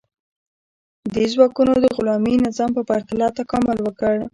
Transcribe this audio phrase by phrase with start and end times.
[1.13, 4.15] دې ځواکونو د غلامي نظام په پرتله تکامل وکړ.